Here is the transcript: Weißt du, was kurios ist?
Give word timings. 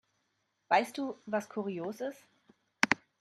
Weißt 0.69 0.97
du, 0.97 1.15
was 1.27 1.47
kurios 1.47 2.01
ist? 2.01 2.25